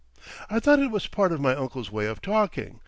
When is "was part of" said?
0.89-1.39